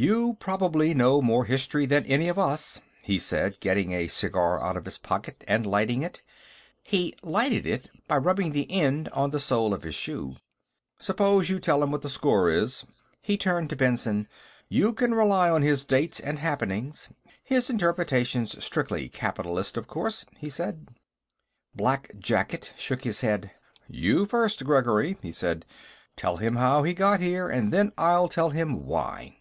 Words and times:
"You 0.00 0.34
probably 0.34 0.94
know 0.94 1.20
more 1.20 1.44
history 1.44 1.84
than 1.84 2.06
any 2.06 2.28
of 2.28 2.38
us," 2.38 2.80
he 3.02 3.18
said, 3.18 3.58
getting 3.58 3.90
a 3.90 4.06
cigar 4.06 4.62
out 4.62 4.76
of 4.76 4.84
his 4.84 4.96
pocket 4.96 5.42
and 5.48 5.66
lighting 5.66 6.02
it. 6.02 6.22
He 6.84 7.16
lighted 7.24 7.66
it 7.66 7.90
by 8.06 8.18
rubbing 8.18 8.52
the 8.52 8.70
end 8.70 9.08
on 9.08 9.30
the 9.30 9.40
sole 9.40 9.74
of 9.74 9.82
his 9.82 9.96
shoe. 9.96 10.36
"Suppose 10.98 11.50
you 11.50 11.58
tell 11.58 11.82
him 11.82 11.90
what 11.90 12.02
the 12.02 12.08
score 12.08 12.48
is." 12.48 12.84
He 13.20 13.36
turned 13.36 13.70
to 13.70 13.76
Benson. 13.76 14.28
"You 14.68 14.92
can 14.92 15.16
rely 15.16 15.50
on 15.50 15.62
his 15.62 15.84
dates 15.84 16.20
and 16.20 16.38
happenings; 16.38 17.08
his 17.42 17.68
interpretation's 17.68 18.64
strictly 18.64 19.08
capitalist, 19.08 19.76
of 19.76 19.88
course," 19.88 20.24
he 20.36 20.48
said. 20.48 20.90
Black 21.74 22.14
jacket 22.20 22.72
shook 22.76 23.02
his 23.02 23.22
head. 23.22 23.50
"You 23.88 24.26
first, 24.26 24.64
Gregory," 24.64 25.18
he 25.22 25.32
said. 25.32 25.66
"Tell 26.14 26.36
him 26.36 26.54
how 26.54 26.84
he 26.84 26.94
got 26.94 27.18
here, 27.18 27.48
and 27.50 27.72
then 27.72 27.90
I'll 27.98 28.28
tell 28.28 28.50
him 28.50 28.86
why." 28.86 29.34